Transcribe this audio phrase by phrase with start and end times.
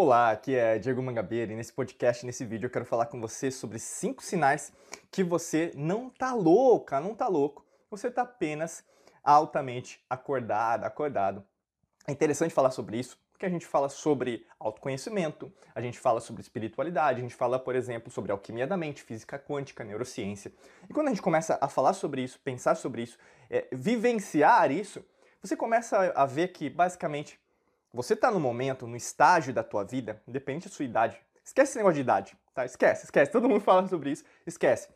[0.00, 3.50] Olá, aqui é Diego Mangabeira e nesse podcast, nesse vídeo, eu quero falar com você
[3.50, 4.72] sobre cinco sinais
[5.10, 8.84] que você não tá louca, não tá louco, você tá apenas
[9.24, 11.44] altamente acordado, acordado.
[12.06, 16.42] É interessante falar sobre isso, porque a gente fala sobre autoconhecimento, a gente fala sobre
[16.42, 20.52] espiritualidade, a gente fala, por exemplo, sobre alquimia da mente, física quântica, neurociência.
[20.88, 23.18] E quando a gente começa a falar sobre isso, pensar sobre isso,
[23.50, 25.04] é, vivenciar isso,
[25.42, 27.36] você começa a ver que, basicamente,
[27.92, 31.20] você está no momento, no estágio da tua vida, independente da sua idade.
[31.44, 32.64] Esquece esse negócio de idade, tá?
[32.64, 33.32] Esquece, esquece.
[33.32, 34.24] Todo mundo fala sobre isso.
[34.46, 34.88] Esquece.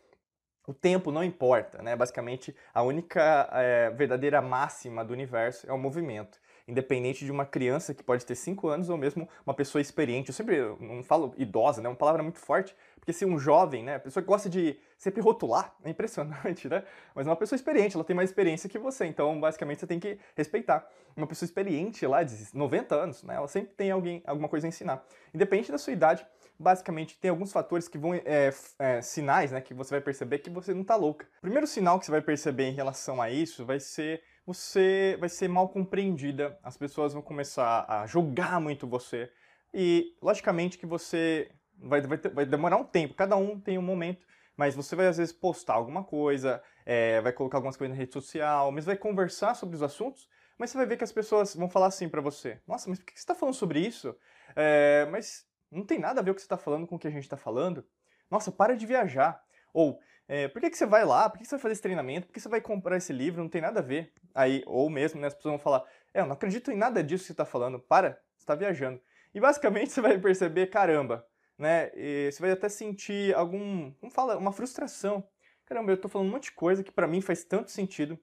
[0.67, 1.97] O tempo não importa, né?
[1.97, 6.41] Basicamente, a única é, verdadeira máxima do universo é o movimento
[6.73, 10.31] independente de uma criança que pode ter 5 anos ou mesmo uma pessoa experiente.
[10.31, 11.87] Eu sempre não falo idosa, né?
[11.87, 14.79] É uma palavra muito forte, porque se um jovem, né, a pessoa que gosta de
[14.97, 16.83] sempre rotular, é impressionante, né?
[17.15, 20.19] Mas uma pessoa experiente, ela tem mais experiência que você, então basicamente você tem que
[20.35, 20.89] respeitar.
[21.15, 24.69] Uma pessoa experiente lá de 90 anos, né, ela sempre tem alguém, alguma coisa a
[24.69, 25.05] ensinar.
[25.34, 26.27] Independente da sua idade,
[26.59, 30.48] basicamente tem alguns fatores que vão, é, é, sinais, né, que você vai perceber que
[30.48, 31.27] você não tá louca.
[31.39, 35.29] O primeiro sinal que você vai perceber em relação a isso vai ser você vai
[35.29, 39.31] ser mal compreendida, as pessoas vão começar a julgar muito você
[39.73, 44.27] e, logicamente, que você vai, vai, vai demorar um tempo, cada um tem um momento,
[44.57, 48.12] mas você vai às vezes postar alguma coisa, é, vai colocar algumas coisas na rede
[48.12, 51.69] social, mas vai conversar sobre os assuntos, mas você vai ver que as pessoas vão
[51.69, 54.15] falar assim para você: Nossa, mas por que você está falando sobre isso?
[54.55, 57.09] É, mas não tem nada a ver o que você está falando com o que
[57.09, 57.84] a gente está falando.
[58.31, 59.43] Nossa, para de viajar.
[59.73, 61.29] Ou, é, por que, que você vai lá?
[61.29, 62.27] Por que, que você vai fazer esse treinamento?
[62.27, 63.43] Por que você vai comprar esse livro?
[63.43, 64.12] Não tem nada a ver.
[64.34, 67.25] Aí, ou mesmo, né, as pessoas vão falar, é, eu não acredito em nada disso
[67.25, 67.78] que você está falando.
[67.78, 69.00] Para, você está viajando.
[69.34, 71.27] E basicamente você vai perceber, caramba,
[71.58, 71.91] né?
[72.30, 75.27] Você vai até sentir algum, como fala, uma frustração.
[75.64, 78.19] Caramba, eu estou falando um monte de coisa que para mim faz tanto sentido.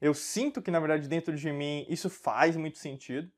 [0.00, 3.30] Eu sinto que, na verdade, dentro de mim isso faz muito sentido.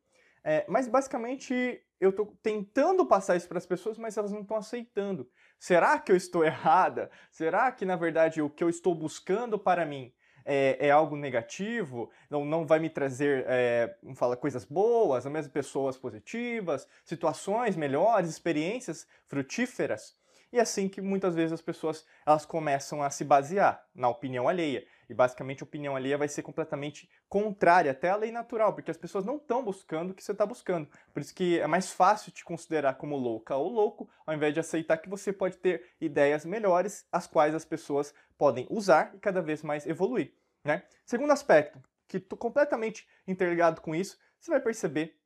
[0.43, 4.57] É, mas basicamente eu estou tentando passar isso para as pessoas, mas elas não estão
[4.57, 5.29] aceitando.
[5.59, 7.11] Será que eu estou errada?
[7.31, 10.13] Será que, na verdade, o que eu estou buscando para mim
[10.45, 12.11] é, é algo negativo?
[12.29, 18.31] Não, não vai me trazer, é, fala, coisas boas, ou mesmo pessoas positivas, situações melhores,
[18.31, 20.19] experiências frutíferas?
[20.53, 24.49] E é assim que muitas vezes as pessoas elas começam a se basear na opinião
[24.49, 24.85] alheia.
[25.11, 28.97] E basicamente a opinião alheia vai ser completamente contrária até à lei natural, porque as
[28.97, 30.89] pessoas não estão buscando o que você está buscando.
[31.13, 34.61] Por isso que é mais fácil te considerar como louca ou louco, ao invés de
[34.61, 39.43] aceitar que você pode ter ideias melhores, as quais as pessoas podem usar e cada
[39.43, 40.33] vez mais evoluir.
[40.65, 40.85] Né?
[41.05, 45.19] Segundo aspecto, que estou completamente interligado com isso, você vai perceber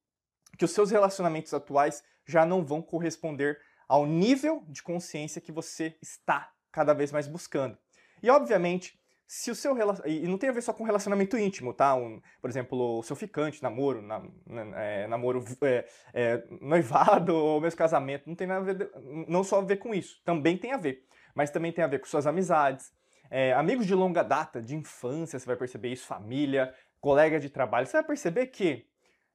[0.56, 5.94] que os seus relacionamentos atuais já não vão corresponder ao nível de consciência que você
[6.00, 7.76] está cada vez mais buscando.
[8.22, 9.74] E obviamente, se o seu
[10.06, 11.94] e não tem a ver só com relacionamento íntimo, tá?
[11.94, 17.60] Um, por exemplo, o seu ficante, namoro, na, na, é, namoro, é, é, noivado ou
[17.60, 18.90] mesmo casamento, não tem nada a ver,
[19.26, 22.00] não só a ver com isso, também tem a ver, mas também tem a ver
[22.00, 22.92] com suas amizades,
[23.30, 27.86] é, amigos de longa data, de infância, você vai perceber isso, família, colega de trabalho,
[27.86, 28.86] você vai perceber que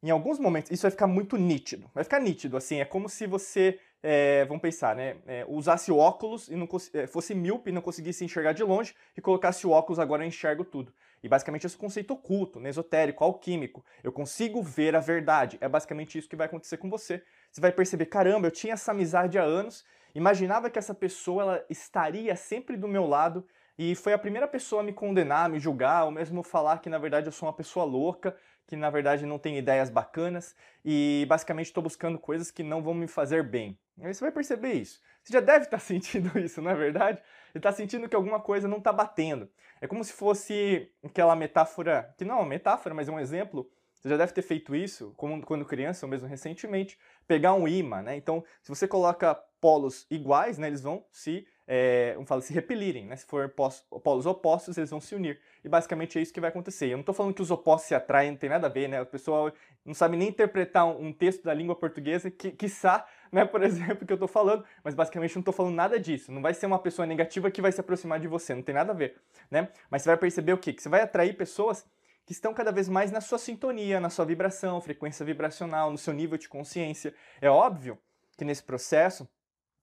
[0.02, 3.28] em alguns momentos isso vai ficar muito nítido, vai ficar nítido, assim, é como se
[3.28, 5.18] você é, vamos pensar, né?
[5.28, 9.22] É, usasse óculos e não é, fosse míope e não conseguisse enxergar de longe e
[9.22, 10.94] colocasse o óculos agora eu enxergo tudo.
[11.22, 13.84] E basicamente esse conceito oculto, né, esotérico, alquímico.
[14.02, 15.58] Eu consigo ver a verdade.
[15.60, 17.22] É basicamente isso que vai acontecer com você.
[17.52, 19.86] Você vai perceber, caramba, eu tinha essa amizade há anos,
[20.16, 23.46] imaginava que essa pessoa ela estaria sempre do meu lado
[23.78, 26.98] e foi a primeira pessoa a me condenar, me julgar, ou mesmo falar que na
[26.98, 28.36] verdade eu sou uma pessoa louca,
[28.69, 32.94] que na verdade não tem ideias bacanas e basicamente estou buscando coisas que não vão
[32.94, 33.75] me fazer bem.
[34.00, 35.02] Aí você vai perceber isso.
[35.24, 37.19] Você já deve estar sentindo isso, não é verdade?
[37.52, 39.50] Você está sentindo que alguma coisa não está batendo.
[39.81, 43.68] É como se fosse aquela metáfora, que não é uma metáfora, mas é um exemplo.
[43.96, 46.96] Você já deve ter feito isso, quando criança, ou mesmo recentemente,
[47.28, 48.16] pegar um imã, né?
[48.16, 53.06] Então, se você coloca polos iguais, né, eles vão se é, vamos falar, se repelirem,
[53.06, 53.16] né?
[53.16, 55.40] Se for polos opostos, eles vão se unir.
[55.63, 56.88] E basicamente é isso que vai acontecer.
[56.88, 59.00] Eu não estou falando que os opostos se atraem, não tem nada a ver, né?
[59.00, 59.54] O pessoal
[59.86, 64.12] não sabe nem interpretar um, texto da língua portuguesa, que, quiçá, né, por exemplo, que
[64.12, 66.31] eu estou falando, mas basicamente não estou falando nada disso.
[66.31, 68.92] Não vai ser uma pessoa negativa que vai se aproximar de você, não tem nada
[68.92, 69.69] a ver, né?
[69.92, 70.74] Mas você vai perceber o quê?
[70.74, 71.86] Que você vai atrair pessoas
[72.25, 76.13] que estão cada vez mais na sua sintonia, na sua vibração, frequência vibracional, no seu
[76.13, 77.13] nível de consciência.
[77.39, 77.95] É óbvio
[78.36, 79.30] que nesse processo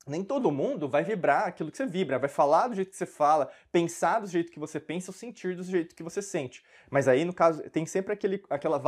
[0.07, 3.07] nem todo mundo vai vibrar aquilo que você vibra, vai falar do jeito que você
[3.07, 6.63] fala, pensar do jeito que você pensa ou sentir do jeito que você sente.
[6.89, 8.79] Mas aí, no caso, tem sempre aquele, aquela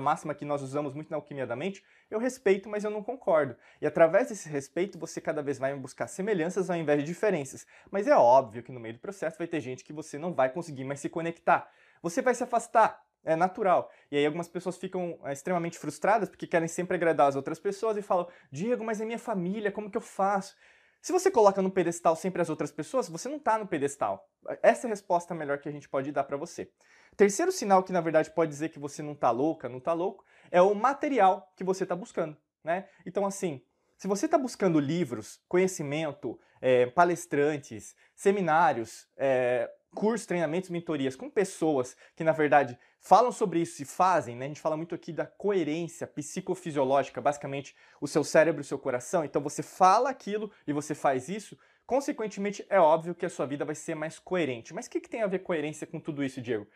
[0.00, 3.56] máxima que nós usamos muito na alquimia da mente, eu respeito, mas eu não concordo.
[3.80, 7.64] E através desse respeito, você cada vez vai buscar semelhanças ao invés de diferenças.
[7.88, 10.50] Mas é óbvio que no meio do processo vai ter gente que você não vai
[10.50, 11.70] conseguir mais se conectar.
[12.02, 13.90] Você vai se afastar, é natural.
[14.10, 17.96] E aí algumas pessoas ficam é, extremamente frustradas porque querem sempre agradar as outras pessoas
[17.96, 20.56] e falam: Diego, mas é minha família, como que eu faço?
[21.02, 24.28] Se você coloca no pedestal sempre as outras pessoas, você não está no pedestal.
[24.62, 26.70] Essa é a resposta melhor que a gente pode dar para você.
[27.16, 30.24] Terceiro sinal que na verdade pode dizer que você não está louca, não está louco,
[30.50, 32.88] é o material que você está buscando, né?
[33.04, 33.62] Então assim,
[33.96, 41.96] se você está buscando livros, conhecimento, é, palestrantes, seminários, é, cursos, treinamentos, mentorias com pessoas
[42.14, 44.44] que, na verdade, falam sobre isso e fazem, né?
[44.44, 48.78] A gente fala muito aqui da coerência psicofisiológica, basicamente o seu cérebro e o seu
[48.78, 49.24] coração.
[49.24, 53.64] Então você fala aquilo e você faz isso, consequentemente é óbvio que a sua vida
[53.64, 54.74] vai ser mais coerente.
[54.74, 56.66] Mas o que, que tem a ver coerência com tudo isso, Diego?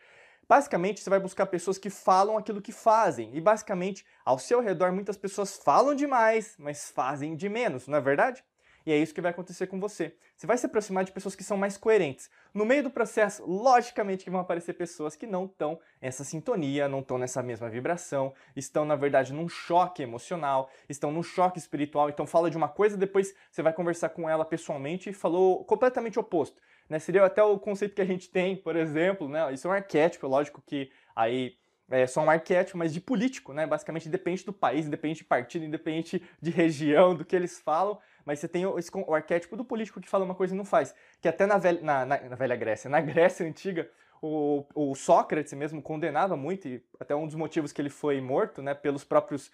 [0.49, 3.29] Basicamente, você vai buscar pessoas que falam aquilo que fazem.
[3.33, 8.01] E basicamente, ao seu redor, muitas pessoas falam demais, mas fazem de menos, não é
[8.01, 8.43] verdade?
[8.85, 10.15] E é isso que vai acontecer com você.
[10.35, 12.29] Você vai se aproximar de pessoas que são mais coerentes.
[12.53, 16.99] No meio do processo, logicamente que vão aparecer pessoas que não estão nessa sintonia, não
[16.99, 22.09] estão nessa mesma vibração, estão, na verdade, num choque emocional, estão num choque espiritual.
[22.09, 26.19] Então fala de uma coisa, depois você vai conversar com ela pessoalmente e falou completamente
[26.19, 26.61] oposto.
[26.89, 26.99] Né?
[26.99, 29.53] Seria até o conceito que a gente tem, por exemplo, né?
[29.53, 31.55] Isso é um arquétipo, lógico que aí
[31.89, 33.67] é só um arquétipo, mas de político, né?
[33.67, 38.39] Basicamente depende do país, depende de partido, independe de região, do que eles falam, mas
[38.39, 40.93] você tem o, esse, o arquétipo do político que fala uma coisa e não faz.
[41.21, 43.89] Que até na velha, na, na, na velha Grécia, na Grécia antiga,
[44.21, 48.61] o, o, Sócrates mesmo condenava muito, e até um dos motivos que ele foi morto,
[48.61, 49.51] né, pelos próprios,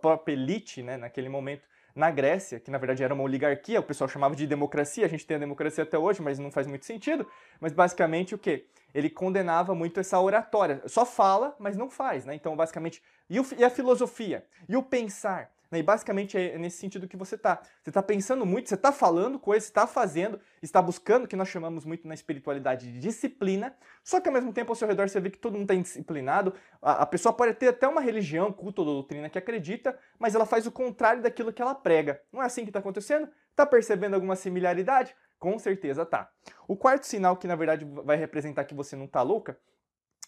[0.00, 4.08] própria elite, né, naquele momento, na Grécia, que na verdade era uma oligarquia, o pessoal
[4.08, 7.26] chamava de democracia, a gente tem a democracia até hoje, mas não faz muito sentido.
[7.60, 8.66] Mas basicamente o que?
[8.94, 10.82] Ele condenava muito essa oratória.
[10.86, 12.34] Só fala, mas não faz, né?
[12.34, 14.44] Então, basicamente, e, o, e a filosofia?
[14.68, 15.51] E o pensar?
[15.72, 15.78] Né?
[15.78, 17.60] E basicamente é nesse sentido que você está.
[17.82, 21.86] Você está pensando muito, você está falando coisas, está fazendo, está buscando, que nós chamamos
[21.86, 23.74] muito na espiritualidade de disciplina,
[24.04, 26.54] só que ao mesmo tempo ao seu redor você vê que todo mundo está indisciplinado.
[26.82, 30.44] A, a pessoa pode ter até uma religião, culto ou doutrina que acredita, mas ela
[30.44, 32.20] faz o contrário daquilo que ela prega.
[32.30, 33.28] Não é assim que está acontecendo?
[33.50, 35.16] Está percebendo alguma similaridade?
[35.38, 36.30] Com certeza tá.
[36.68, 39.58] O quarto sinal que na verdade vai representar que você não está louca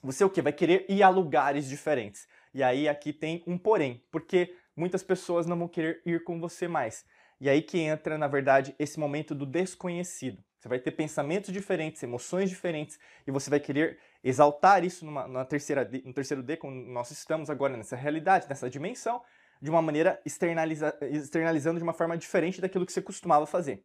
[0.05, 0.43] você o que?
[0.43, 2.29] Vai querer ir a lugares diferentes.
[2.52, 6.69] E aí aqui tem um porém, porque muitas pessoas não vão querer ir com você
[6.69, 7.05] mais.
[7.41, 10.43] E aí que entra, na verdade, esse momento do desconhecido.
[10.59, 15.44] Você vai ter pensamentos diferentes, emoções diferentes, e você vai querer exaltar isso numa, numa
[15.44, 19.23] terceira, no terceiro D, como nós estamos agora nessa realidade, nessa dimensão,
[19.61, 23.85] de uma maneira externaliza, externalizando de uma forma diferente daquilo que você costumava fazer.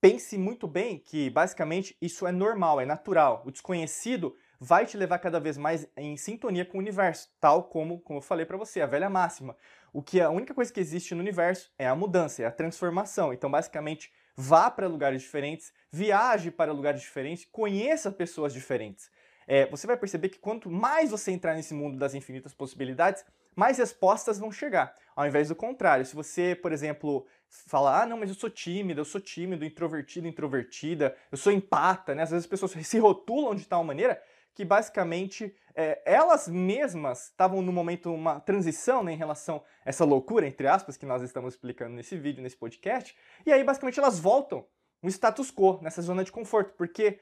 [0.00, 3.44] Pense muito bem que, basicamente, isso é normal, é natural.
[3.46, 7.98] O desconhecido vai te levar cada vez mais em sintonia com o universo, tal como,
[7.98, 9.56] como eu falei para você, a velha máxima.
[9.92, 13.32] O que a única coisa que existe no universo é a mudança, é a transformação.
[13.32, 19.10] Então, basicamente, vá para lugares diferentes, viaje para lugares diferentes, conheça pessoas diferentes.
[19.48, 23.24] É, você vai perceber que quanto mais você entrar nesse mundo das infinitas possibilidades,
[23.56, 24.94] mais respostas vão chegar.
[25.16, 29.00] Ao invés do contrário, se você, por exemplo, falar, ah, não, mas eu sou tímido,
[29.00, 32.22] eu sou tímido, introvertido, introvertida, eu sou empata, né?
[32.22, 34.22] Às vezes as pessoas se rotulam de tal maneira
[34.54, 40.04] que basicamente é, elas mesmas estavam no momento uma transição né, em relação a essa
[40.04, 43.16] loucura, entre aspas, que nós estamos explicando nesse vídeo, nesse podcast,
[43.46, 44.66] e aí basicamente elas voltam
[45.02, 47.18] no status quo, nessa zona de conforto, porque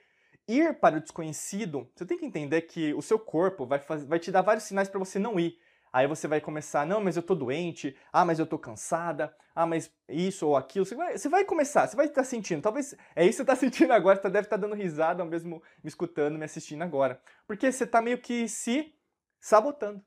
[0.47, 4.32] ir para o desconhecido, você tem que entender que o seu corpo vai, vai te
[4.32, 5.58] dar vários sinais para você não ir.
[5.93, 9.67] Aí você vai começar, não, mas eu tô doente, ah, mas eu tô cansada, ah,
[9.67, 10.85] mas isso ou aquilo.
[10.85, 12.63] Você vai, você vai começar, você vai estar sentindo.
[12.63, 15.89] Talvez é isso que você está sentindo agora, você deve estar dando risada, mesmo me
[15.89, 17.20] escutando, me assistindo agora.
[17.47, 18.94] Porque você está meio que se
[19.41, 20.01] sabotando.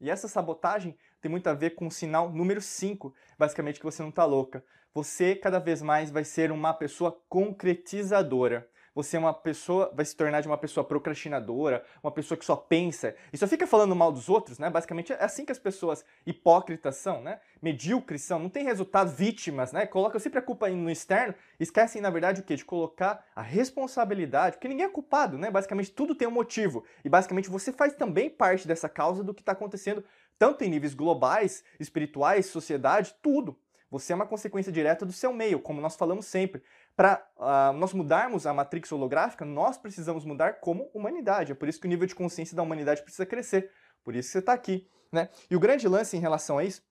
[0.00, 4.02] E essa sabotagem tem muito a ver com o sinal número 5, basicamente que você
[4.02, 4.64] não está louca.
[4.92, 10.14] Você cada vez mais vai ser uma pessoa concretizadora você é uma pessoa, vai se
[10.14, 14.12] tornar de uma pessoa procrastinadora, uma pessoa que só pensa e só fica falando mal
[14.12, 14.68] dos outros, né?
[14.68, 17.40] Basicamente é assim que as pessoas hipócritas são, né?
[17.60, 19.86] Medíocres são, não tem resultado, vítimas, né?
[19.86, 22.54] Colocam sempre a culpa no externo, esquecem, na verdade, o quê?
[22.54, 25.50] De colocar a responsabilidade, porque ninguém é culpado, né?
[25.50, 26.84] Basicamente tudo tem um motivo.
[27.04, 30.04] E basicamente você faz também parte dessa causa do que está acontecendo,
[30.38, 33.58] tanto em níveis globais, espirituais, sociedade, tudo.
[33.92, 36.62] Você é uma consequência direta do seu meio, como nós falamos sempre.
[36.94, 41.52] Para uh, ah, nós mudarmos a matrix holográfica, nós precisamos mudar como humanidade.
[41.52, 43.70] É por isso que o nível de consciência da humanidade precisa crescer.
[44.04, 44.88] Por isso que você está aqui.
[45.10, 45.28] Né?
[45.50, 46.82] E o grande lance em relação a isso,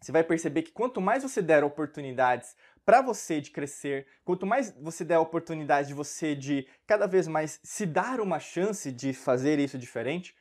[0.00, 4.70] você vai perceber que quanto mais você der oportunidades para você de crescer, quanto mais
[4.80, 9.58] você der oportunidade de você de cada vez mais se dar uma chance de fazer
[9.58, 10.34] isso diferente,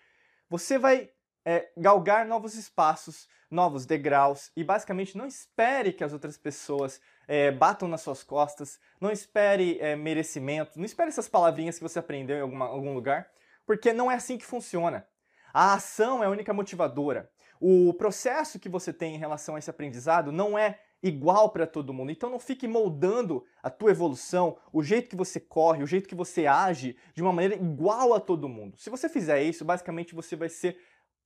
[0.50, 1.10] você vai
[1.44, 7.52] é, galgar novos espaços, novos degraus e basicamente não espere que as outras pessoas é,
[7.52, 12.38] batam nas suas costas, não espere é, merecimento, não espere essas palavrinhas que você aprendeu
[12.38, 13.30] em alguma, algum lugar,
[13.66, 15.08] porque não é assim que funciona.
[15.54, 17.30] A ação é a única motivadora.
[17.60, 21.94] O processo que você tem em relação a esse aprendizado não é igual para todo
[21.94, 22.12] mundo.
[22.12, 26.16] Então não fique moldando a tua evolução, o jeito que você corre, o jeito que
[26.16, 28.78] você age de uma maneira igual a todo mundo.
[28.78, 30.78] Se você fizer isso, basicamente você vai ser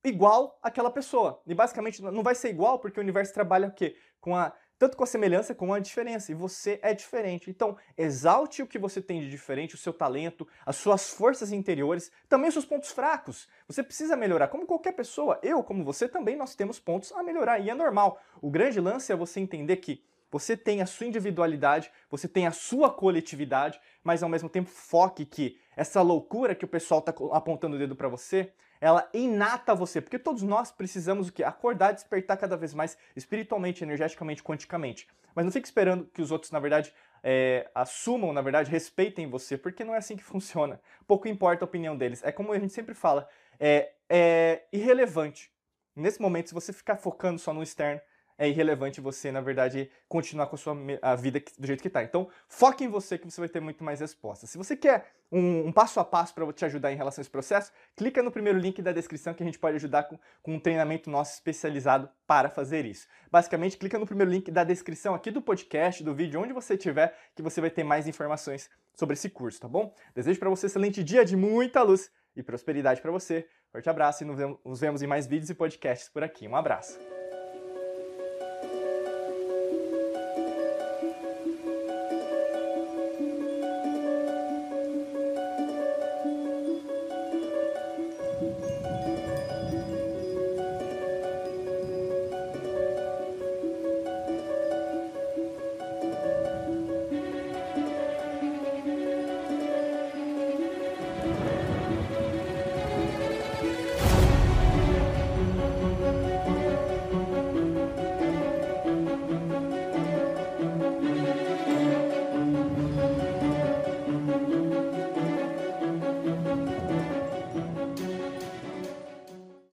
[0.04, 1.40] igual àquela pessoa.
[1.46, 3.96] E basicamente não vai ser igual porque o universo trabalha o quê?
[4.20, 7.48] Com a tanto com a semelhança como a diferença, e você é diferente.
[7.48, 12.10] Então, exalte o que você tem de diferente, o seu talento, as suas forças interiores,
[12.28, 13.48] também os seus pontos fracos.
[13.68, 17.60] Você precisa melhorar, como qualquer pessoa, eu como você também nós temos pontos a melhorar,
[17.60, 18.20] e é normal.
[18.40, 22.52] O grande lance é você entender que você tem a sua individualidade, você tem a
[22.52, 27.76] sua coletividade, mas ao mesmo tempo foque que essa loucura que o pessoal está apontando
[27.76, 31.44] o dedo para você, ela inata você, porque todos nós precisamos o quê?
[31.44, 35.06] Acordar, despertar cada vez mais espiritualmente, energeticamente, quanticamente.
[35.36, 39.56] Mas não fique esperando que os outros, na verdade, é, assumam, na verdade, respeitem você,
[39.56, 40.80] porque não é assim que funciona.
[41.06, 42.24] Pouco importa a opinião deles.
[42.24, 43.28] É como a gente sempre fala,
[43.60, 45.52] é, é irrelevante.
[45.94, 48.00] Nesse momento, se você ficar focando só no externo,
[48.42, 52.02] é irrelevante você, na verdade, continuar com a sua a vida do jeito que está.
[52.02, 54.50] Então, foque em você que você vai ter muito mais respostas.
[54.50, 57.30] Se você quer um, um passo a passo para te ajudar em relação a esse
[57.30, 60.58] processo, clica no primeiro link da descrição que a gente pode ajudar com, com um
[60.58, 63.06] treinamento nosso especializado para fazer isso.
[63.30, 67.16] Basicamente, clica no primeiro link da descrição aqui do podcast, do vídeo, onde você estiver,
[67.36, 69.94] que você vai ter mais informações sobre esse curso, tá bom?
[70.16, 73.46] Desejo para você um excelente dia de muita luz e prosperidade para você.
[73.70, 76.48] Forte abraço e nos vemos em mais vídeos e podcasts por aqui.
[76.48, 77.21] Um abraço.